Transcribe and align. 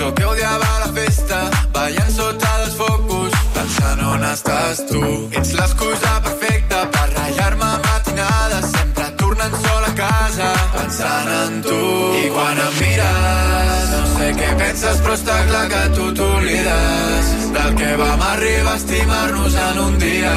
Jo 0.00 0.14
que 0.14 0.24
odiava 0.24 0.68
la 0.80 0.86
festa, 0.96 1.38
ballant 1.74 2.12
sota 2.14 2.50
dels 2.62 2.76
focus, 2.78 3.34
pensant 3.52 4.00
on 4.08 4.22
estàs 4.30 4.78
tu. 4.88 5.02
Ets 5.36 5.50
l'excusa 5.58 6.12
perfecta 6.24 6.86
per 6.94 7.02
ratllar-me 7.10 7.68
matinades, 7.84 8.70
sempre 8.78 9.10
tornant 9.20 9.58
sol 9.66 9.84
a 9.90 9.92
casa, 9.98 10.48
pensant 10.78 11.28
en 11.34 11.60
tu. 11.68 11.82
I 12.16 12.32
quan 12.32 12.62
em 12.64 12.80
mires, 12.80 13.92
no 13.92 14.02
sé 14.14 14.32
què 14.40 14.50
penses, 14.62 15.04
però 15.04 15.18
està 15.20 15.38
clar 15.50 15.62
que 15.74 15.84
tu 15.98 16.08
t'oblides 16.22 17.30
del 17.58 17.78
que 17.82 17.92
vam 18.00 18.26
arribar 18.30 18.78
a 18.78 18.80
estimar-nos 18.80 19.62
en 19.68 19.84
un 19.84 19.98
dia. 20.06 20.36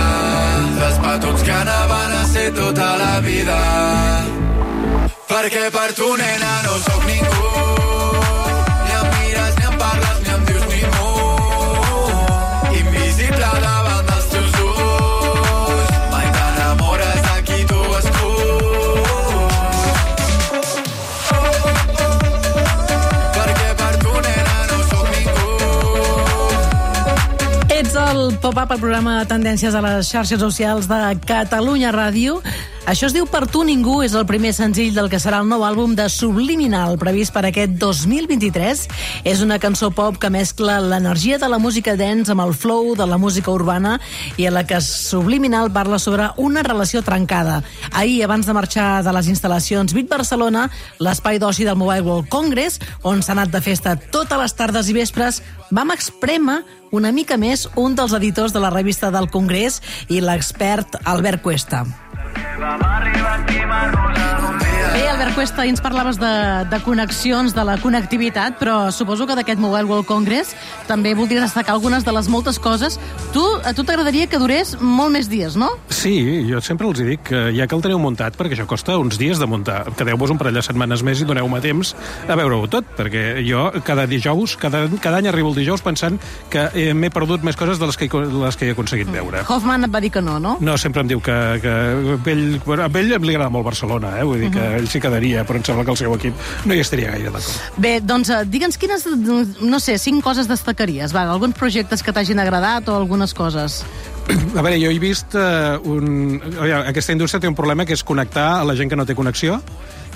Dels 0.82 1.04
petons 1.08 1.48
que 1.48 1.56
anaven 1.62 2.18
a 2.20 2.24
ser 2.36 2.50
tota 2.60 2.96
la 3.00 3.14
vida. 3.32 3.60
Perquè 5.34 5.70
per 5.72 5.90
tu, 5.96 6.12
nena, 6.20 6.52
no 6.68 6.76
sóc. 6.84 7.08
Ni 7.08 7.13
el 28.24 28.38
pop-up 28.40 28.72
al 28.72 28.80
programa 28.80 29.14
Tendències 29.28 29.76
a 29.76 29.82
les 29.84 30.08
xarxes 30.08 30.40
socials 30.40 30.88
de 30.88 31.00
Catalunya 31.28 31.92
Ràdio. 31.92 32.40
Això 32.84 33.08
es 33.08 33.14
diu 33.16 33.24
Per 33.32 33.46
tu 33.48 33.62
ningú, 33.64 34.02
és 34.04 34.12
el 34.12 34.26
primer 34.28 34.52
senzill 34.52 34.92
del 34.92 35.08
que 35.08 35.18
serà 35.22 35.38
el 35.40 35.48
nou 35.48 35.62
àlbum 35.64 35.94
de 35.96 36.10
Subliminal, 36.12 36.98
previst 37.00 37.32
per 37.32 37.46
aquest 37.48 37.78
2023. 37.80 38.82
És 39.24 39.40
una 39.42 39.56
cançó 39.64 39.88
pop 39.96 40.18
que 40.20 40.30
mescla 40.30 40.82
l'energia 40.84 41.40
de 41.40 41.48
la 41.48 41.62
música 41.64 41.96
dance 41.96 42.36
amb 42.36 42.44
el 42.44 42.52
flow 42.52 42.92
de 43.00 43.08
la 43.08 43.18
música 43.18 43.56
urbana 43.56 43.96
i 44.36 44.50
en 44.50 44.58
la 44.58 44.66
que 44.68 44.82
Subliminal 44.84 45.72
parla 45.72 45.98
sobre 45.98 46.28
una 46.36 46.62
relació 46.68 47.02
trencada. 47.08 47.62
Ahir, 47.94 48.26
abans 48.28 48.52
de 48.52 48.60
marxar 48.60 49.00
de 49.08 49.16
les 49.16 49.32
instal·lacions 49.32 49.96
Bit 49.96 50.12
Barcelona, 50.12 50.68
l'espai 51.00 51.40
d'oci 51.40 51.64
del 51.64 51.80
Mobile 51.80 52.04
World 52.04 52.28
Congress, 52.28 52.82
on 53.02 53.24
s'ha 53.24 53.32
anat 53.32 53.56
de 53.56 53.64
festa 53.64 53.96
totes 53.96 54.44
les 54.44 54.60
tardes 54.60 54.92
i 54.92 55.00
vespres, 55.00 55.40
vam 55.72 55.96
exprema 55.96 56.66
una 56.92 57.16
mica 57.16 57.40
més 57.40 57.70
un 57.80 57.96
dels 57.96 58.12
editors 58.12 58.52
de 58.52 58.60
la 58.60 58.76
revista 58.76 59.08
del 59.10 59.32
Congrés 59.32 59.80
i 60.10 60.20
l'expert 60.20 61.00
Albert 61.06 61.48
Cuesta. 61.48 61.86
Vamos 62.60 62.88
arriba, 62.88 63.36
encima, 63.48 63.92
rosa, 63.92 64.73
Bé, 64.92 65.08
Albert 65.08 65.36
Cuesta, 65.36 65.62
ahir 65.64 65.72
ens 65.72 65.82
parlaves 65.82 66.18
de, 66.20 66.32
de 66.70 66.80
connexions, 66.84 67.54
de 67.56 67.64
la 67.64 67.78
connectivitat, 67.82 68.58
però 68.60 68.92
suposo 68.92 69.26
que 69.30 69.38
d'aquest 69.38 69.62
Mobile 69.62 69.88
World 69.88 70.06
Congress 70.10 70.52
també 70.90 71.14
voldries 71.16 71.46
destacar 71.46 71.78
algunes 71.78 72.04
de 72.04 72.12
les 72.12 72.28
moltes 72.30 72.60
coses. 72.60 73.00
Tu, 73.32 73.42
a 73.64 73.72
tu 73.74 73.86
t'agradaria 73.88 74.28
que 74.28 74.42
durés 74.42 74.76
molt 74.82 75.16
més 75.16 75.30
dies, 75.32 75.56
no? 75.56 75.70
Sí, 75.88 76.44
jo 76.50 76.60
sempre 76.62 76.90
els 76.90 77.00
dic 77.00 77.24
que 77.30 77.46
ja 77.56 77.68
que 77.70 77.78
el 77.78 77.86
teniu 77.86 78.02
muntat, 78.04 78.36
perquè 78.38 78.58
això 78.58 78.68
costa 78.70 78.98
uns 79.00 79.18
dies 79.22 79.40
de 79.40 79.48
muntar, 79.48 79.86
quedeu-vos 79.96 80.34
un 80.36 80.42
parell 80.42 80.60
de 80.60 80.66
setmanes 80.66 81.06
més 81.08 81.24
i 81.24 81.30
doneu-me 81.30 81.62
temps 81.64 81.94
a 82.28 82.38
veure-ho 82.38 82.68
tot, 82.68 82.92
perquè 83.00 83.44
jo 83.48 83.70
cada 83.88 84.06
dijous, 84.10 84.58
cada, 84.60 84.84
cada 85.00 85.24
any 85.24 85.32
arribo 85.32 85.54
el 85.54 85.58
dijous 85.62 85.86
pensant 85.86 86.20
que 86.52 86.68
eh, 86.74 86.92
m'he 86.98 87.14
perdut 87.14 87.48
més 87.48 87.58
coses 87.58 87.80
de 87.80 87.88
les 87.88 87.98
que, 88.02 88.12
les 88.12 88.60
que 88.60 88.68
he 88.68 88.76
aconseguit 88.76 89.10
veure. 89.14 89.46
Hoffman 89.48 89.88
et 89.88 89.96
va 89.96 90.04
dir 90.04 90.12
que 90.12 90.22
no, 90.26 90.40
no? 90.44 90.58
No, 90.60 90.78
sempre 90.82 91.06
em 91.06 91.14
diu 91.16 91.24
que, 91.24 91.40
que 91.64 91.74
a 91.74 92.36
ell, 92.36 92.46
a 92.60 92.92
ell 92.92 93.14
li 93.14 93.36
agrada 93.38 93.52
molt 93.54 93.70
Barcelona, 93.72 94.18
eh? 94.20 94.28
vull 94.28 94.42
dir 94.44 94.52
que 94.54 94.73
ell 94.80 94.90
s'hi 94.90 95.02
quedaria, 95.04 95.44
però 95.48 95.60
em 95.60 95.66
sembla 95.68 95.86
que 95.86 95.94
el 95.96 96.00
seu 96.00 96.16
equip 96.16 96.48
no 96.66 96.76
hi 96.76 96.84
estaria 96.84 97.12
gaire 97.16 97.34
d'acord. 97.34 97.80
Bé, 97.84 97.98
doncs 98.02 98.32
eh, 98.34 98.44
digue'ns 98.50 98.80
quines, 98.82 99.06
no 99.62 99.80
sé, 99.84 99.98
cinc 100.02 100.24
coses 100.26 100.50
destacaries. 100.50 101.16
Va, 101.16 101.28
alguns 101.32 101.58
projectes 101.60 102.04
que 102.04 102.14
t'hagin 102.16 102.42
agradat 102.44 102.90
o 102.90 102.98
algunes 103.00 103.34
coses. 103.38 103.84
A 104.56 104.62
veure, 104.62 104.78
jo 104.80 104.92
he 104.92 105.00
vist 105.04 105.36
uh, 105.36 105.76
un... 105.84 106.40
Aquesta 106.88 107.12
indústria 107.16 107.42
té 107.44 107.50
un 107.50 107.58
problema 107.58 107.86
que 107.86 107.96
és 107.98 108.06
connectar 108.08 108.62
a 108.62 108.64
la 108.68 108.76
gent 108.80 108.92
que 108.92 109.00
no 109.00 109.06
té 109.06 109.18
connexió 109.18 109.60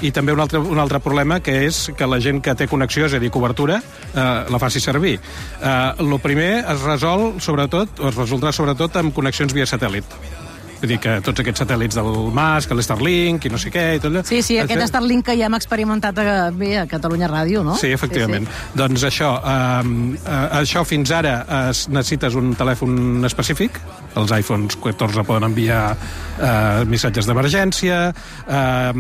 i 0.02 0.12
també 0.14 0.34
un 0.34 0.40
altre, 0.40 0.60
un 0.62 0.80
altre 0.80 1.00
problema 1.02 1.40
que 1.44 1.56
és 1.66 1.88
que 1.98 2.08
la 2.08 2.20
gent 2.24 2.42
que 2.46 2.54
té 2.56 2.68
connexió, 2.70 3.08
és 3.08 3.16
a 3.18 3.22
dir, 3.22 3.32
cobertura, 3.34 3.80
eh, 4.14 4.26
la 4.48 4.60
faci 4.62 4.82
servir. 4.84 5.18
Eh, 5.18 5.94
el 6.04 6.20
primer 6.24 6.52
es 6.64 6.84
resol, 6.86 7.32
sobretot, 7.42 8.00
o 8.00 8.12
es 8.12 8.20
resoldrà 8.20 8.54
sobretot 8.54 9.02
amb 9.02 9.16
connexions 9.16 9.58
via 9.58 9.66
satèl·lit. 9.66 10.47
Vull 10.82 10.92
dir 10.94 11.00
que 11.02 11.16
tots 11.26 11.42
aquests 11.42 11.64
satèl·lits 11.64 11.98
del 11.98 12.10
Musk, 12.38 12.74
l'Starlink 12.78 13.48
i 13.48 13.50
no 13.50 13.58
sé 13.58 13.72
què 13.74 13.86
i 13.98 14.02
tot 14.02 14.12
allò... 14.12 14.22
Sí, 14.28 14.42
sí, 14.46 14.60
aquest 14.62 14.84
Es- 14.84 14.92
Starlink 14.92 15.26
que 15.26 15.36
ja 15.40 15.48
hem 15.50 15.56
experimentat 15.58 16.20
a, 16.22 16.36
bé, 16.54 16.76
a 16.84 16.86
Catalunya 16.90 17.30
Ràdio, 17.32 17.64
no? 17.66 17.76
Sí, 17.82 17.90
efectivament. 17.96 18.46
Sí, 18.46 18.60
sí. 18.68 18.78
Doncs 18.84 19.06
això, 19.10 19.32
eh, 19.42 20.18
eh, 20.22 20.44
això 20.62 20.84
fins 20.86 21.12
ara 21.18 21.40
es, 21.70 21.88
necessites 21.90 22.38
un 22.38 22.54
telèfon 22.60 23.26
específic. 23.26 23.80
Els 24.18 24.34
iPhones 24.34 24.78
14 24.82 25.24
poden 25.28 25.46
enviar 25.48 25.82
eh, 25.94 26.86
missatges 26.90 27.28
d'emergència. 27.30 28.00
Eh, 28.48 28.92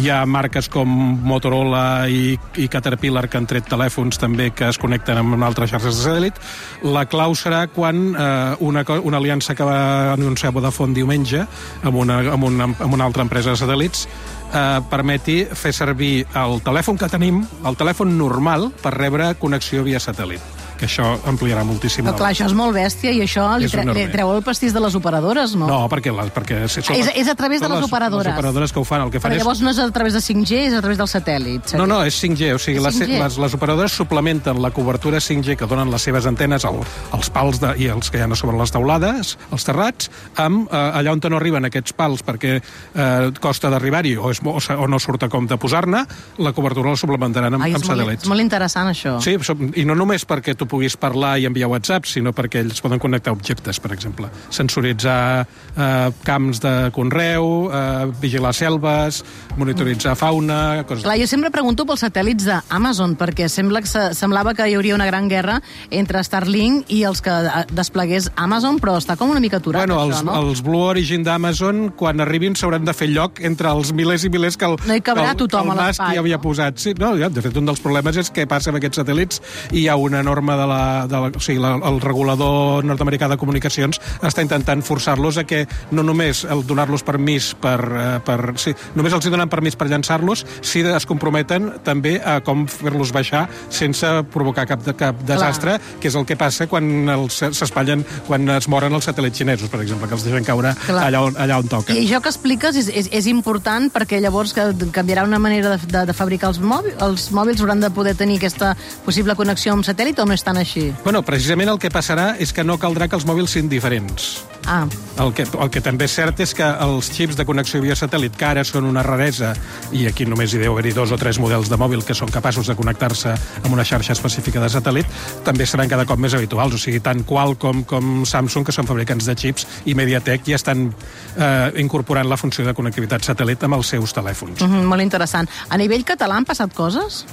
hi 0.00 0.10
ha 0.10 0.20
marques 0.26 0.70
com 0.72 0.90
Motorola 1.26 2.06
i, 2.10 2.34
i 2.62 2.68
Caterpillar 2.72 3.26
que 3.30 3.40
han 3.40 3.48
tret 3.50 3.68
telèfons 3.70 4.20
també 4.22 4.50
que 4.56 4.70
es 4.72 4.80
connecten 4.82 5.20
amb 5.22 5.46
altres 5.46 5.70
xarxes 5.72 6.00
de 6.00 6.08
satèl·lit. 6.08 6.40
La 6.86 7.06
clau 7.10 7.36
serà 7.38 7.66
quan 7.72 8.08
eh, 8.14 8.56
una, 8.66 8.84
una 9.02 9.22
aliança 9.22 9.54
que 9.54 9.66
va 9.66 10.12
anunciar 10.14 10.54
Vodafone 10.56 10.96
diumenge 10.96 11.44
amb 11.86 12.02
una, 12.02 12.20
amb 12.34 12.50
una, 12.50 12.70
amb 12.72 12.92
una 12.92 13.06
altra 13.08 13.26
empresa 13.26 13.54
de 13.54 13.62
satèl·lits 13.62 14.06
eh, 14.52 14.80
permeti 14.90 15.42
fer 15.54 15.74
servir 15.76 16.14
el 16.34 16.60
telèfon 16.66 16.98
que 17.00 17.10
tenim, 17.12 17.42
el 17.66 17.78
telèfon 17.78 18.16
normal, 18.18 18.70
per 18.82 18.96
rebre 18.96 19.34
connexió 19.40 19.84
via 19.86 20.02
satèl·lit 20.02 20.55
que 20.76 20.86
això 20.88 21.06
ampliarà 21.28 21.64
moltíssim. 21.66 22.04
Però 22.06 22.16
clar, 22.16 22.32
això 22.34 22.46
és 22.46 22.54
molt 22.56 22.74
bèstia 22.76 23.12
i 23.12 23.20
això 23.24 23.46
li, 23.58 23.66
És 23.68 23.72
tre 23.74 23.84
li 23.86 24.06
treu 24.12 24.32
el 24.34 24.42
pastís 24.46 24.74
de 24.76 24.80
les 24.80 24.94
operadores, 24.98 25.54
no? 25.56 25.66
No, 25.70 25.80
perquè, 25.92 26.12
les, 26.14 26.32
perquè 26.34 26.62
si 26.68 26.82
són, 26.82 26.96
És- 26.96 27.12
és 27.16 27.28
a 27.28 27.34
través 27.34 27.60
de 27.60 27.66
són 27.68 27.76
les 27.76 27.84
operadores. 27.88 28.26
Les 28.32 28.38
operadores 28.38 28.72
que 28.72 28.78
ho 28.80 28.84
fan, 28.84 29.02
el 29.02 29.10
que 29.10 29.20
fan 29.20 29.30
Però 29.32 29.36
és... 29.36 29.42
llavors 29.42 29.60
no 29.62 29.70
és 29.70 29.78
a 29.78 29.90
través 29.90 30.12
de 30.14 30.20
5G, 30.20 30.52
és 30.68 30.74
a 30.74 30.80
través 30.80 30.98
del 30.98 31.08
satèl·lit. 31.08 31.74
No, 31.76 31.86
no, 31.86 32.02
és 32.04 32.14
5G, 32.22 32.54
o 32.54 32.58
sigui, 32.58 32.78
És 32.78 32.84
les, 32.84 33.00
5G. 33.00 33.20
les, 33.22 33.38
les 33.38 33.54
operadores 33.54 33.92
suplementen 33.92 34.60
la 34.62 34.70
cobertura 34.70 35.18
5G 35.18 35.56
que 35.56 35.66
donen 35.66 35.90
les 35.90 36.02
seves 36.02 36.26
antenes 36.26 36.64
al, 36.64 36.80
als 37.12 37.30
pals 37.30 37.60
de, 37.60 37.74
i 37.78 37.88
els 37.88 38.10
que 38.10 38.18
hi 38.18 38.22
ha 38.26 38.34
sobre 38.36 38.56
les 38.58 38.70
taulades, 38.70 39.36
els 39.52 39.64
terrats, 39.64 40.10
amb 40.36 40.68
eh, 40.70 40.76
allà 40.76 41.12
on 41.12 41.20
no 41.26 41.36
arriben 41.40 41.64
aquests 41.68 41.92
pals 41.96 42.22
perquè 42.26 42.56
eh, 42.60 43.30
costa 43.40 43.70
d'arribar-hi 43.72 44.16
o, 44.16 44.30
és, 44.30 44.40
o, 44.44 44.56
o 44.56 44.86
no 44.90 44.98
surt 45.02 45.24
a 45.26 45.30
compte 45.32 45.56
posar-ne, 45.60 46.04
la 46.38 46.52
cobertura 46.56 46.92
la 46.92 47.00
suplementaran 47.00 47.54
amb, 47.56 47.64
Ai, 47.66 47.74
amb 47.74 47.82
és, 47.82 47.88
satèl·lits. 47.88 48.26
és 48.26 48.30
molt 48.30 48.44
interessant, 48.44 48.90
això. 48.92 49.16
Sí, 49.22 49.36
i 49.80 49.84
no 49.88 49.96
només 49.98 50.26
perquè 50.28 50.54
tu 50.58 50.65
puguis 50.70 50.96
parlar 51.00 51.36
i 51.40 51.46
enviar 51.48 51.68
WhatsApp, 51.72 52.06
sinó 52.06 52.32
perquè 52.36 52.60
ells 52.64 52.80
poden 52.84 52.98
connectar 53.02 53.32
objectes, 53.34 53.80
per 53.80 53.92
exemple. 53.96 54.28
Sensoritzar 54.54 55.46
eh, 55.76 56.10
camps 56.26 56.60
de 56.60 56.74
conreu, 56.92 57.70
eh, 57.72 58.06
vigilar 58.20 58.52
selves, 58.54 59.22
monitoritzar 59.56 60.16
fauna... 60.18 60.84
Coses 60.86 61.04
Clar, 61.06 61.16
jo 61.20 61.26
sempre 61.30 61.50
pregunto 61.54 61.86
pels 61.88 62.02
satèl·lits 62.04 62.44
d'Amazon, 62.48 63.14
perquè 63.18 63.48
sembla 63.52 63.80
que 63.84 63.90
se- 63.90 64.10
semblava 64.18 64.54
que 64.54 64.66
hi 64.68 64.74
hauria 64.76 64.94
una 64.96 65.06
gran 65.08 65.28
guerra 65.30 65.60
entre 65.90 66.22
Starlink 66.26 66.90
i 66.92 67.02
els 67.08 67.22
que 67.24 67.30
eh, 67.32 67.64
desplegués 67.72 68.30
Amazon, 68.36 68.80
però 68.82 68.96
està 69.00 69.16
com 69.16 69.30
una 69.32 69.40
mica 69.40 69.60
aturat, 69.62 69.86
Bueno, 69.86 70.00
això, 70.02 70.18
els, 70.18 70.24
no? 70.26 70.34
els 70.42 70.62
Blue 70.66 70.84
Origin 70.90 71.24
d'Amazon, 71.26 71.90
quan 71.96 72.20
arribin, 72.24 72.56
s'hauran 72.58 72.84
de 72.86 72.94
fer 72.96 73.08
lloc 73.12 73.40
entre 73.44 73.70
els 73.72 73.92
milers 73.96 74.24
i 74.26 74.32
milers 74.32 74.56
que 74.60 74.68
el, 74.68 74.76
No 74.86 74.96
hi 74.96 75.02
cabrà 75.04 75.30
que 75.30 75.36
el, 75.36 75.40
tothom 75.44 75.70
que 75.70 75.76
el 75.76 75.80
a 75.80 75.88
Musk 75.88 76.02
ja 76.14 76.20
havia 76.24 76.36
no? 76.40 76.42
posat. 76.44 76.78
Sí, 76.82 76.94
no, 76.98 77.14
ja, 77.18 77.28
de 77.32 77.42
fet, 77.44 77.56
un 77.56 77.66
dels 77.68 77.80
problemes 77.82 78.16
és 78.20 78.30
què 78.34 78.46
passa 78.50 78.70
amb 78.72 78.80
aquests 78.80 79.00
satèl·lits 79.02 79.40
i 79.72 79.84
hi 79.84 79.88
ha 79.88 79.96
una 80.00 80.22
de 80.58 80.66
la... 80.70 80.82
De 81.06 81.20
la 81.20 81.30
o 81.36 81.42
sigui, 81.42 81.60
la, 81.62 81.74
el 81.88 82.00
regulador 82.00 82.84
nord-americà 82.86 83.28
de 83.30 83.38
comunicacions 83.40 84.00
està 84.24 84.44
intentant 84.44 84.82
forçar-los 84.86 85.40
a 85.40 85.44
que 85.48 85.64
no 85.92 86.04
només 86.06 86.44
el 86.48 86.64
donar-los 86.66 87.04
permís 87.06 87.52
per... 87.60 87.78
eh, 87.84 88.06
per 88.26 88.56
sí, 88.60 88.72
només 88.96 89.14
els 89.16 89.26
hi 89.26 89.32
donen 89.32 89.50
permís 89.52 89.76
per 89.76 89.88
llançar-los 89.90 90.44
si 90.64 90.82
es 90.86 91.06
comprometen 91.08 91.70
també 91.84 92.16
a 92.22 92.38
com 92.44 92.66
fer-los 92.70 93.12
baixar 93.14 93.46
sense 93.68 94.08
provocar 94.32 94.66
cap, 94.68 94.84
cap 94.98 95.20
desastre, 95.26 95.76
que 96.00 96.10
és 96.10 96.16
el 96.18 96.26
que 96.28 96.38
passa 96.38 96.68
quan 96.70 97.08
s'espatllen, 97.32 98.04
quan 98.26 98.48
es 98.56 98.68
moren 98.72 98.94
els 98.96 99.08
satèl·lits 99.08 99.42
xinesos, 99.42 99.70
per 99.72 99.82
exemple, 99.82 100.08
que 100.08 100.16
els 100.16 100.26
deixen 100.26 100.46
caure 100.46 100.72
Clar. 100.86 101.04
allà 101.08 101.22
on, 101.28 101.36
allà 101.42 101.60
on 101.62 101.70
toca. 101.70 101.94
I 101.94 102.06
això 102.06 102.22
que 102.22 102.32
expliques 102.32 102.78
és, 102.78 102.90
és, 102.90 103.10
és 103.12 103.28
important 103.30 103.90
perquè 103.92 104.20
llavors 104.22 104.54
que 104.56 104.68
canviarà 104.94 105.26
una 105.26 105.40
manera 105.42 105.74
de, 105.74 105.90
de, 105.90 106.04
de 106.10 106.16
fabricar 106.16 106.52
els 106.52 106.60
mòbils, 106.62 106.96
els 107.02 107.28
mòbils 107.36 107.62
hauran 107.62 107.82
de 107.82 107.90
poder 107.94 108.16
tenir 108.18 108.38
aquesta 108.40 108.74
possible 109.04 109.36
connexió 109.38 109.74
amb 109.74 109.86
satèl·lit 109.86 110.18
o 110.22 110.26
no 110.28 110.36
és 110.46 110.52
tan 110.52 110.62
així? 110.62 110.92
Bueno, 111.02 111.22
precisament 111.26 111.68
el 111.72 111.80
que 111.82 111.90
passarà 111.90 112.36
és 112.38 112.52
que 112.54 112.64
no 112.64 112.78
caldrà 112.78 113.08
que 113.08 113.16
els 113.18 113.26
mòbils 113.26 113.50
siguin 113.50 113.68
diferents. 113.68 114.44
Ah, 114.66 114.86
El 115.16 115.32
que, 115.32 115.46
el 115.46 115.70
que 115.70 115.80
també 115.80 116.04
és 116.04 116.12
cert 116.12 116.40
és 116.42 116.52
que 116.52 116.66
els 116.66 117.06
xips 117.08 117.36
de 117.38 117.44
connexió 117.46 117.80
via 117.80 117.94
satèl·lit, 117.96 118.34
que 118.36 118.44
ara 118.44 118.64
són 118.66 118.84
una 118.84 119.02
raresa, 119.02 119.54
i 119.94 120.06
aquí 120.06 120.26
només 120.26 120.52
hi 120.52 120.58
deu 120.58 120.74
haver-hi 120.74 120.92
dos 120.92 121.12
o 121.14 121.16
tres 121.16 121.38
models 121.38 121.70
de 121.70 121.78
mòbil 121.78 122.02
que 122.04 122.14
són 122.18 122.28
capaços 122.28 122.66
de 122.66 122.74
connectar-se 122.76 123.32
amb 123.62 123.70
una 123.72 123.84
xarxa 123.86 124.12
específica 124.12 124.60
de 124.60 124.68
satèl·lit, 124.68 125.06
també 125.46 125.64
seran 125.66 125.88
cada 125.88 126.04
cop 126.04 126.18
més 126.20 126.34
habituals. 126.34 126.74
O 126.74 126.82
sigui, 126.82 127.00
tant 127.00 127.24
Qualcomm 127.24 127.86
com 127.88 128.26
Samsung, 128.26 128.66
que 128.66 128.74
són 128.74 128.90
fabricants 128.90 129.24
de 129.24 129.38
xips, 129.38 129.66
i 129.86 129.94
Mediatek 129.94 130.44
ja 130.50 130.58
estan 130.58 130.90
eh, 130.90 131.72
incorporant 131.80 132.28
la 132.28 132.36
funció 132.36 132.66
de 132.66 132.74
connectivitat 132.74 133.24
satèl·lit 133.24 133.64
amb 133.64 133.78
els 133.78 133.94
seus 133.94 134.12
telèfons. 134.12 134.60
uh 134.60 134.68
-huh, 134.68 134.84
molt 134.84 135.02
interessant. 135.02 135.48
A 135.70 135.78
nivell 135.78 136.04
català 136.04 136.36
han 136.36 136.44
passat 136.44 136.74
coses? 136.74 137.24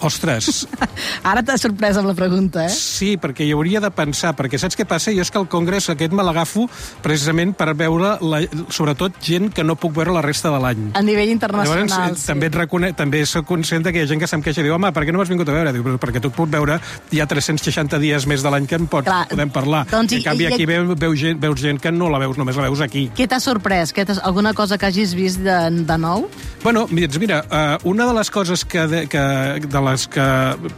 Ostres, 0.00 0.66
Ara 1.30 1.42
t'ha 1.42 1.56
sorprès 1.60 1.96
amb 1.96 2.08
la 2.10 2.14
pregunta, 2.14 2.64
eh? 2.66 2.70
sí, 2.72 3.14
perquè 3.20 3.44
hi 3.46 3.52
hauria 3.54 3.80
de 3.80 3.90
pensar, 3.94 4.34
perquè 4.36 4.58
saps 4.60 4.76
què 4.76 4.84
passa? 4.88 5.12
Jo 5.14 5.22
és 5.24 5.30
que 5.30 5.38
el 5.40 5.46
congrés 5.48 5.88
aquest 5.92 6.12
me 6.12 6.24
l'agafo 6.26 6.66
precisament 7.04 7.54
per 7.56 7.70
veure, 7.78 8.14
la, 8.20 8.40
sobretot, 8.74 9.16
gent 9.24 9.50
que 9.54 9.64
no 9.64 9.76
puc 9.80 9.94
veure 9.96 10.12
la 10.14 10.22
resta 10.24 10.50
de 10.52 10.60
l'any. 10.60 10.84
A 10.94 11.02
nivell 11.02 11.30
internacional, 11.32 11.86
Llavors, 11.88 12.18
eh, 12.18 12.20
sí. 12.20 12.26
també, 12.32 12.50
et 12.50 12.58
recone... 12.58 12.92
també 12.96 13.24
soc 13.26 13.46
conscient 13.48 13.84
que 13.86 13.98
hi 13.98 14.04
ha 14.04 14.10
gent 14.10 14.20
que 14.20 14.28
se'm 14.30 14.42
queixa 14.44 14.60
i 14.62 14.66
diu, 14.66 14.74
home, 14.76 14.90
per 14.92 15.04
què 15.06 15.12
no 15.14 15.20
m'has 15.22 15.30
vingut 15.32 15.48
a 15.48 15.56
veure? 15.56 15.72
Diu, 15.72 15.84
"Però 15.86 15.98
perquè 16.02 16.20
tu 16.22 16.30
puc 16.34 16.50
veure, 16.52 16.78
hi 17.12 17.20
ha 17.20 17.26
360 17.30 17.98
dies 18.02 18.26
més 18.26 18.42
de 18.44 18.50
l'any 18.52 18.66
que 18.66 18.76
en 18.80 18.86
pots, 18.90 19.06
Clar, 19.08 19.26
podem 19.28 19.50
parlar. 19.50 19.84
doncs 19.90 20.12
i- 20.12 20.16
en 20.20 20.22
canvi, 20.30 20.44
i- 20.44 20.52
aquí 20.52 20.66
veu, 20.66 20.94
veu 20.96 21.14
gent, 21.16 21.40
veus 21.40 21.60
gent 21.60 21.80
que 21.80 21.92
no 21.92 22.08
la 22.10 22.18
veus, 22.18 22.36
només 22.38 22.56
la 22.56 22.62
veus 22.68 22.80
aquí. 22.80 23.10
Què 23.16 23.28
t'ha 23.28 23.40
sorprès? 23.40 23.92
Què 23.94 24.04
alguna 24.22 24.52
cosa 24.54 24.78
que 24.78 24.86
hagis 24.86 25.14
vist 25.14 25.40
de, 25.40 25.58
de 25.84 25.98
nou? 25.98 26.28
Bueno, 26.62 26.86
mira, 26.90 27.08
mira 27.20 27.44
uh, 27.50 27.88
una 27.88 28.06
de 28.06 28.14
les 28.14 28.30
coses 28.30 28.64
que, 28.64 28.86
de, 28.86 29.06
que, 29.08 29.18
de 29.18 29.80
les 29.86 30.06
que, 30.10 30.26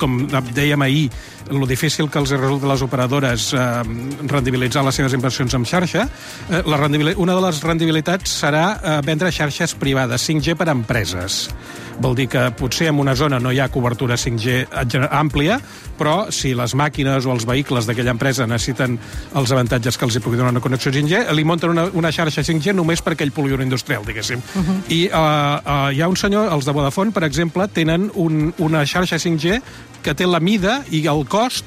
com 0.00 0.18
dèiem 0.54 0.82
ahir, 0.82 1.08
lo 1.50 1.66
difícil 1.66 2.10
que 2.10 2.18
els 2.18 2.32
resulta 2.34 2.66
a 2.66 2.72
les 2.72 2.82
operadores 2.82 3.48
uh, 3.54 3.80
rendibilitzar 4.26 4.84
les 4.86 4.98
seves 4.98 5.14
inversions 5.16 5.54
en 5.54 5.66
xarxa, 5.68 6.06
uh, 6.06 6.62
la 6.66 6.80
una 7.16 7.34
de 7.34 7.42
les 7.46 7.62
rendibilitats 7.62 8.38
serà 8.42 8.66
uh, 8.76 9.00
vendre 9.06 9.32
xarxes 9.32 9.74
privades, 9.78 10.26
5G 10.28 10.56
per 10.58 10.68
a 10.68 10.74
empreses. 10.74 11.46
Vol 12.00 12.14
dir 12.14 12.26
que 12.28 12.42
potser 12.58 12.90
en 12.90 12.98
una 13.00 13.14
zona 13.16 13.38
no 13.40 13.52
hi 13.52 13.60
ha 13.60 13.68
cobertura 13.72 14.18
5G 14.20 14.66
gener- 14.92 15.08
àmplia, 15.10 15.58
però 15.96 16.30
si 16.30 16.52
les 16.54 16.74
màquines 16.76 17.24
o 17.24 17.32
els 17.32 17.46
vehicles 17.48 17.88
d'aquella 17.88 18.12
empresa 18.12 18.46
necessiten 18.46 18.98
els 19.34 19.52
avantatges 19.52 19.96
que 19.96 20.04
els 20.04 20.16
hi 20.16 20.20
pugui 20.20 20.36
donar 20.36 20.52
una 20.52 20.60
connexió 20.60 20.92
5G, 20.92 21.24
li 21.32 21.44
munten 21.44 21.72
una, 21.72 21.86
una 21.96 22.12
xarxa 22.12 22.44
5G 22.44 22.74
només 22.76 23.00
per 23.02 23.14
aquell 23.16 23.32
polígon 23.32 23.64
industrial, 23.64 24.04
diguéssim. 24.04 24.42
Uh 24.54 24.62
-huh. 24.62 24.78
I 24.92 25.00
uh, 25.08 25.16
uh, 25.16 25.90
hi 25.92 26.02
ha 26.02 26.08
un 26.08 26.16
senyor, 26.16 26.52
els 26.52 26.64
de 26.64 26.72
Vodafone, 26.72 27.12
per 27.12 27.24
exemple, 27.24 27.68
tenen 27.68 28.10
un, 28.14 28.52
una 28.58 28.84
xarxa 28.84 29.16
5G 29.16 29.60
que 30.02 30.14
té 30.14 30.26
la 30.26 30.40
mida 30.40 30.84
i 30.90 31.06
el 31.06 31.24
cost 31.26 31.64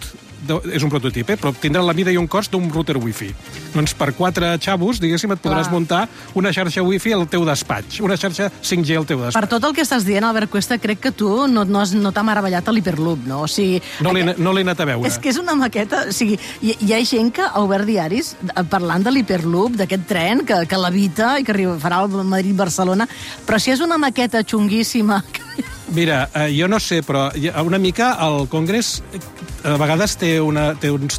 de, 0.48 0.60
és 0.76 0.84
un 0.86 0.92
prototip, 0.92 1.30
eh? 1.34 1.38
però 1.40 1.52
tindrà 1.56 1.82
la 1.86 1.94
mida 1.98 2.12
i 2.14 2.18
un 2.20 2.28
cost 2.28 2.52
d'un 2.54 2.70
router 2.72 2.98
wifi. 3.00 3.30
Doncs 3.74 3.94
per 3.98 4.12
quatre 4.18 4.52
xavos, 4.62 5.00
diguéssim, 5.02 5.32
et 5.36 5.42
podràs 5.44 5.68
Clar. 5.68 5.76
muntar 5.76 6.02
una 6.40 6.52
xarxa 6.56 6.84
wifi 6.86 7.14
al 7.16 7.28
teu 7.30 7.46
despatx, 7.48 8.00
una 8.06 8.18
xarxa 8.20 8.50
5G 8.50 8.98
al 8.98 9.08
teu 9.10 9.22
despatx. 9.24 9.38
Per 9.40 9.52
tot 9.52 9.68
el 9.70 9.76
que 9.78 9.86
estàs 9.86 10.06
dient, 10.08 10.26
Albert 10.28 10.52
Cuesta, 10.52 10.80
crec 10.82 11.02
que 11.04 11.12
tu 11.16 11.30
no, 11.48 11.66
no, 11.66 11.82
has, 11.82 11.94
no 11.98 12.14
t'ha 12.16 12.24
meravellat 12.26 12.68
a 12.68 12.76
l'Hyperloop, 12.76 13.26
no? 13.30 13.44
O 13.46 13.50
sigui, 13.52 13.82
No 14.04 14.14
l'he 14.16 14.36
no 14.38 14.54
l'he 14.56 14.64
anat 14.66 14.84
a 14.84 14.88
veure. 14.90 15.08
És 15.08 15.20
que 15.22 15.32
és 15.34 15.40
una 15.42 15.56
maqueta... 15.60 16.06
O 16.10 16.16
sigui, 16.16 16.38
hi, 16.62 16.76
hi 16.80 16.94
ha 16.96 17.02
gent 17.06 17.34
que 17.36 17.46
ha 17.46 17.64
obert 17.64 17.88
diaris 17.90 18.36
eh, 18.40 18.64
parlant 18.70 19.04
de 19.06 19.14
l'Hyperloop, 19.14 19.80
d'aquest 19.80 20.08
tren 20.10 20.46
que, 20.48 20.64
que 20.70 20.80
levita 20.82 21.36
i 21.40 21.48
que 21.48 21.56
arriba, 21.56 21.78
farà 21.82 22.04
el 22.06 22.24
Madrid-Barcelona, 22.24 23.10
però 23.48 23.60
si 23.62 23.76
és 23.76 23.84
una 23.86 24.00
maqueta 24.02 24.44
xunguíssima... 24.44 25.24
Mira, 25.92 26.30
eh, 26.36 26.54
jo 26.54 26.68
no 26.68 26.80
sé, 26.80 27.02
però 27.02 27.30
una 27.66 27.80
mica 27.82 28.12
el 28.22 28.48
Congrés 28.50 29.00
eh, 29.14 29.20
a 29.66 29.78
vegades 29.82 30.16
té, 30.22 30.36
una, 30.42 30.74
té 30.78 30.92
uns 30.94 31.18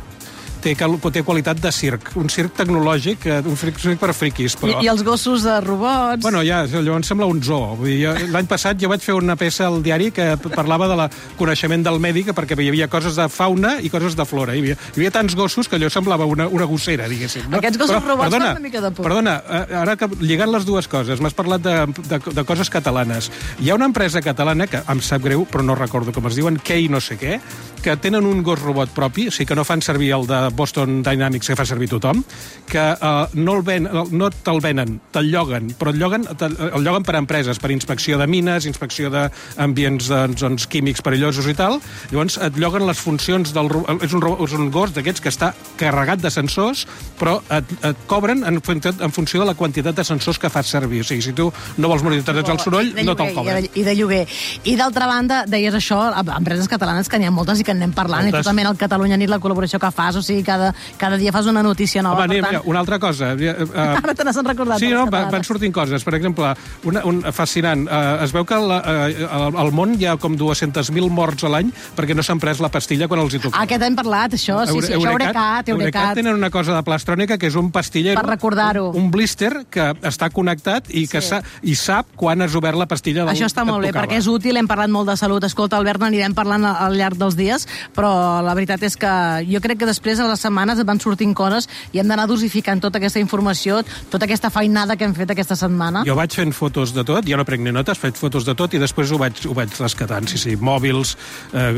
té, 0.62 0.74
té 0.76 1.22
qualitat 1.26 1.60
de 1.60 1.72
circ, 1.74 2.12
un 2.20 2.30
circ 2.32 2.54
tecnològic, 2.60 3.26
eh, 3.26 3.40
un 3.46 3.56
circ, 3.58 3.80
circ 3.82 4.00
per 4.00 4.12
friquis, 4.16 4.56
I, 4.56 4.60
però... 4.62 4.82
I 4.84 4.90
els 4.92 5.04
gossos 5.06 5.44
de 5.46 5.56
robots... 5.64 6.22
Bueno, 6.24 6.42
ja, 6.46 6.62
allò 6.64 6.96
em 6.98 7.06
sembla 7.06 7.28
un 7.30 7.42
zoo. 7.44 7.78
L'any 7.80 8.48
passat 8.50 8.80
jo 8.80 8.90
vaig 8.92 9.04
fer 9.04 9.16
una 9.18 9.36
peça 9.40 9.66
al 9.68 9.80
diari 9.84 10.10
que 10.14 10.32
parlava 10.54 10.88
de 10.90 10.98
la 11.00 11.08
coneixement 11.38 11.84
del 11.86 12.00
medi, 12.02 12.24
que 12.28 12.34
perquè 12.36 12.58
hi 12.60 12.70
havia 12.72 12.90
coses 12.92 13.16
de 13.18 13.28
fauna 13.32 13.76
i 13.80 13.90
coses 13.92 14.16
de 14.18 14.26
flora. 14.28 14.54
Hi 14.56 14.64
havia, 14.64 14.78
hi 14.92 15.00
havia 15.00 15.14
tants 15.14 15.36
gossos 15.38 15.68
que 15.68 15.78
allò 15.78 15.90
semblava 15.92 16.28
una, 16.28 16.48
una 16.48 16.68
gossera, 16.70 17.08
diguéssim. 17.10 17.48
No? 17.50 17.60
Aquests 17.60 17.80
gossos 17.80 18.04
robots 18.04 18.34
fan 18.34 18.48
una 18.50 18.62
mica 18.62 18.84
de 18.84 18.92
por. 18.94 19.08
Perdona, 19.08 19.36
eh, 19.40 19.78
ara 19.80 19.96
que 20.00 20.10
lligant 20.20 20.52
les 20.52 20.66
dues 20.68 20.88
coses, 20.90 21.22
m'has 21.22 21.36
parlat 21.36 21.64
de, 21.64 21.76
de, 22.10 22.20
de 22.40 22.46
coses 22.48 22.70
catalanes. 22.72 23.30
Hi 23.60 23.70
ha 23.70 23.78
una 23.78 23.88
empresa 23.90 24.22
catalana, 24.24 24.68
que 24.70 24.82
em 24.90 25.02
sap 25.04 25.24
greu, 25.24 25.46
però 25.50 25.64
no 25.66 25.78
recordo 25.78 26.14
com 26.16 26.28
es 26.30 26.38
diuen, 26.38 26.60
Key 26.64 26.88
no 26.92 27.00
sé 27.04 27.16
què, 27.20 27.38
que 27.82 27.96
tenen 27.96 28.26
un 28.26 28.42
gos 28.44 28.60
robot 28.60 28.92
propi, 28.94 29.28
o 29.28 29.32
sigui 29.34 29.48
que 29.48 29.56
no 29.58 29.64
fan 29.64 29.82
servir 29.82 30.12
el 30.16 30.26
de 30.28 30.40
Boston 30.56 31.00
Dynamics 31.06 31.48
que 31.50 31.56
fa 31.58 31.66
servir 31.68 31.88
tothom, 31.90 32.22
que 32.68 32.82
uh, 32.94 33.26
no, 33.34 33.56
el 33.58 33.64
ven, 33.66 33.88
no 34.12 34.30
te'l 34.30 34.60
venen, 34.62 34.98
te'l 35.14 35.30
lloguen, 35.32 35.70
però 35.78 35.94
el 35.94 36.00
lloguen, 36.00 36.26
te, 36.38 36.50
el 36.50 36.84
lloguen 36.84 37.06
per 37.06 37.16
empreses, 37.18 37.58
per 37.62 37.72
inspecció 37.74 38.18
de 38.20 38.26
mines, 38.30 38.66
inspecció 38.68 39.10
d'ambients 39.10 40.10
doncs, 40.10 40.40
doncs, 40.44 40.66
químics 40.70 41.02
perillosos 41.04 41.48
i 41.50 41.56
tal. 41.58 41.80
Llavors 42.12 42.38
et 42.42 42.58
lloguen 42.60 42.86
les 42.88 43.00
funcions 43.00 43.54
del... 43.56 43.70
És 44.04 44.12
un, 44.16 44.24
és 44.44 44.54
un 44.56 44.70
gos 44.74 44.92
d'aquests 44.94 45.24
que 45.24 45.32
està 45.32 45.52
carregat 45.80 46.20
de 46.22 46.30
sensors, 46.32 46.86
però 47.18 47.38
et, 47.52 47.74
et 47.86 48.04
cobren 48.10 48.44
en, 48.48 48.60
en 48.60 49.14
funció 49.14 49.40
de 49.40 49.48
la 49.48 49.56
quantitat 49.58 49.96
de 49.96 50.04
sensors 50.06 50.38
que 50.38 50.50
fas 50.52 50.68
servir. 50.70 51.02
O 51.04 51.08
sigui, 51.08 51.24
si 51.24 51.34
tu 51.36 51.48
no 51.78 51.90
vols 51.90 52.04
monitoritzar 52.06 52.56
el 52.56 52.62
soroll, 52.62 52.92
de 52.94 53.04
no 53.06 53.16
te'l 53.16 53.32
lloguer, 53.32 53.38
cobren. 53.40 53.70
I 53.74 53.86
de, 53.86 53.96
lloguer. 53.98 54.22
I 54.64 54.76
d'altra 54.80 55.08
banda, 55.10 55.42
deies 55.48 55.74
això, 55.76 56.02
a- 56.10 56.24
empreses 56.36 56.68
catalanes 56.70 57.08
que 57.08 57.18
n'hi 57.20 57.28
ha 57.28 57.34
moltes 57.34 57.60
i 57.62 57.66
que 57.66 57.69
en 57.70 57.80
anem 57.80 57.92
parlant, 57.96 58.24
Moltes. 58.26 58.40
i 58.40 58.42
tu 58.42 58.48
també 58.48 58.62
en 58.62 58.68
el 58.72 58.76
Catalunya 58.80 59.16
Nit 59.20 59.30
la 59.30 59.38
col·laboració 59.40 59.78
que 59.80 59.90
fas, 59.94 60.16
o 60.16 60.22
sigui, 60.22 60.42
cada, 60.44 60.72
cada 60.98 61.16
dia 61.16 61.32
fas 61.32 61.46
una 61.46 61.62
notícia 61.62 62.02
nova. 62.02 62.24
Home, 62.24 62.34
per 62.34 62.42
tant, 62.42 62.52
mira, 62.52 62.62
una 62.66 62.80
altra 62.80 62.98
cosa. 62.98 63.32
Eh, 63.38 63.54
Ara 64.02 64.14
te 64.14 64.24
n'has 64.24 64.36
recordat. 64.44 64.78
Sí, 64.78 64.88
no, 64.88 65.04
va, 65.06 65.10
catalanes. 65.10 65.32
van 65.32 65.44
sortint 65.44 65.74
coses. 65.74 66.04
Per 66.04 66.14
exemple, 66.14 66.54
una, 66.84 67.04
un 67.04 67.22
fascinant. 67.32 67.86
Uh, 67.86 68.24
es 68.24 68.32
veu 68.32 68.44
que 68.44 68.58
la, 68.60 68.80
uh, 68.80 69.60
al, 69.60 69.72
món 69.72 69.94
hi 70.00 70.06
ha 70.06 70.16
com 70.20 70.36
200.000 70.38 71.10
morts 71.10 71.44
a 71.44 71.50
l'any 71.52 71.70
perquè 71.96 72.14
no 72.16 72.22
s'han 72.26 72.40
pres 72.42 72.60
la 72.60 72.68
pastilla 72.72 73.08
quan 73.08 73.20
els 73.20 73.34
hi 73.34 73.40
toca. 73.42 73.56
Ah, 73.58 73.64
aquest 73.68 73.82
hem 73.86 73.96
parlat, 73.96 74.34
això, 74.36 74.60
sí, 74.66 74.80
sí, 74.82 74.94
això 74.94 75.12
Eurecat, 75.12 75.68
Eurecat. 75.68 76.14
tenen 76.18 76.34
una 76.34 76.50
cosa 76.50 76.74
de 76.76 76.82
plastrònica 76.86 77.38
que 77.38 77.46
és 77.48 77.56
un 77.56 77.70
pastillero. 77.70 78.20
Per 78.20 78.28
recordar-ho. 78.28 78.90
Un, 78.90 79.04
un 79.06 79.10
blister 79.10 79.64
que 79.70 79.90
està 80.02 80.30
connectat 80.30 80.90
i 80.90 81.06
que 81.08 81.20
Sí. 81.20 81.28
sa, 81.28 81.42
i 81.62 81.74
sap 81.74 82.06
quan 82.16 82.40
has 82.42 82.54
obert 82.54 82.78
la 82.78 82.86
pastilla 82.86 83.24
del 83.24 83.34
Això 83.34 83.46
està 83.46 83.64
que 83.64 83.70
molt 83.70 83.84
bé, 83.84 83.92
perquè 83.92 84.16
és 84.18 84.26
útil, 84.26 84.56
hem 84.56 84.66
parlat 84.66 84.88
molt 84.90 85.08
de 85.10 85.16
salut. 85.16 85.44
Escolta, 85.44 85.76
Albert, 85.76 86.00
n'anirem 86.00 86.34
parlant 86.34 86.64
al 86.64 86.96
llarg 86.96 87.16
dels 87.20 87.36
dies, 87.36 87.59
però 87.96 88.40
la 88.44 88.54
veritat 88.58 88.82
és 88.86 88.96
que 89.00 89.12
jo 89.48 89.60
crec 89.62 89.80
que 89.82 89.88
després 89.88 90.20
a 90.20 90.28
les 90.28 90.40
setmanes 90.40 90.80
et 90.80 90.88
van 90.88 91.00
sortint 91.00 91.34
coses 91.36 91.68
i 91.92 92.00
hem 92.00 92.08
d'anar 92.10 92.26
dosificant 92.30 92.82
tota 92.82 93.00
aquesta 93.00 93.20
informació, 93.22 93.80
tota 94.10 94.28
aquesta 94.28 94.50
feinada 94.52 94.96
que 94.96 95.06
hem 95.06 95.14
fet 95.16 95.32
aquesta 95.34 95.56
setmana. 95.58 96.04
Jo 96.06 96.16
vaig 96.18 96.34
fent 96.34 96.54
fotos 96.56 96.94
de 96.96 97.04
tot, 97.06 97.26
jo 97.26 97.38
no 97.38 97.46
prenc 97.48 97.64
ni 97.64 97.74
notes, 97.74 97.98
faig 97.98 98.18
fotos 98.18 98.46
de 98.48 98.54
tot 98.58 98.74
i 98.74 98.82
després 98.82 99.12
ho 99.12 99.18
vaig, 99.20 99.44
ho 99.46 99.56
vaig 99.56 99.74
rescatant. 99.80 100.28
Sí, 100.30 100.38
sí, 100.38 100.56
mòbils, 100.56 101.16
eh, 101.52 101.72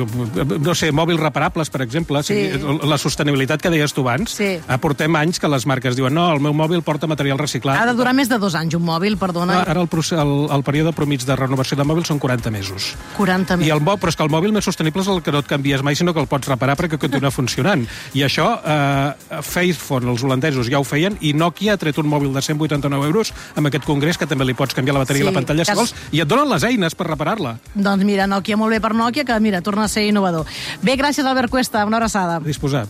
no 0.58 0.75
sé, 0.75 0.93
mòbils 0.93 1.20
reparables, 1.20 1.70
per 1.70 1.82
exemple. 1.84 2.23
Sí. 2.26 2.50
La 2.82 2.99
sostenibilitat 2.99 3.62
que 3.62 3.70
deies 3.73 3.94
tu 3.94 4.05
abans. 4.06 4.37
Sí. 4.38 4.56
Eh, 4.58 4.79
Portem 4.82 5.14
anys 5.17 5.40
que 5.40 5.50
les 5.50 5.67
marques 5.67 5.96
diuen 5.96 6.14
no, 6.14 6.26
el 6.32 6.40
meu 6.43 6.55
mòbil 6.56 6.82
porta 6.82 7.08
material 7.11 7.38
reciclat. 7.40 7.79
Ha 7.81 7.87
de 7.88 7.96
durar 7.99 8.14
més 8.17 8.31
de 8.31 8.38
dos 8.43 8.56
anys 8.58 8.76
un 8.79 8.84
mòbil, 8.86 9.17
perdona. 9.20 9.62
Ara 9.62 9.84
el, 9.84 9.89
el, 9.89 10.32
el 10.56 10.65
període 10.67 10.93
promig 10.96 11.24
de 11.27 11.36
renovació 11.39 11.79
de 11.79 11.86
mòbil 11.89 12.06
són 12.08 12.20
40 12.22 12.53
mesos. 12.55 12.93
40 13.17 13.60
I 13.62 13.70
el, 13.74 13.82
però 13.82 14.10
és 14.10 14.19
que 14.19 14.27
el 14.27 14.32
mòbil 14.32 14.55
més 14.55 14.67
sostenible 14.67 15.05
és 15.05 15.10
el 15.12 15.22
que 15.24 15.34
no 15.34 15.43
et 15.43 15.51
canvies 15.72 15.82
mai, 15.82 15.96
sinó 15.96 16.12
que 16.12 16.20
el 16.20 16.29
pots 16.29 16.48
reparar 16.48 16.76
perquè 16.76 16.98
continua 17.00 17.31
funcionant. 17.38 17.86
I 18.14 18.24
això, 18.26 18.48
eh, 18.60 19.41
Faithphone, 19.43 20.10
els 20.12 20.22
holandesos, 20.22 20.69
ja 20.69 20.81
ho 20.81 20.84
feien, 20.84 21.17
i 21.20 21.32
Nokia 21.32 21.74
ha 21.74 21.81
tret 21.81 21.98
un 21.98 22.08
mòbil 22.10 22.32
de 22.34 22.43
189 22.43 23.08
euros 23.08 23.32
amb 23.56 23.70
aquest 23.70 23.86
congrés, 23.88 24.19
que 24.19 24.29
també 24.29 24.44
li 24.44 24.56
pots 24.58 24.74
canviar 24.76 24.96
la 24.98 25.05
bateria 25.05 25.22
Sí, 25.22 25.29
i 25.29 25.31
la 25.31 25.36
pantalla 25.36 25.64
si 25.64 25.76
vols, 25.76 25.94
i 26.12 26.20
et 26.20 26.29
donen 26.29 26.50
les 26.52 26.64
eines 26.69 26.96
per 26.98 27.08
reparar-la. 27.08 27.56
Doncs 27.74 28.05
mira, 28.05 28.26
Nokia 28.26 28.58
molt 28.60 28.74
bé 28.74 28.81
per 28.84 28.93
Nokia, 28.94 29.24
que 29.24 29.38
mira, 29.41 29.62
torna 29.62 29.86
a 29.86 29.93
ser 29.93 30.06
innovador. 30.08 30.46
Bé, 30.82 30.96
gràcies, 31.00 31.24
Albert 31.24 31.50
Cuesta, 31.50 31.86
una 31.88 32.00
abraçada. 32.02 32.36
A 32.36 32.44
disposar. 32.44 32.86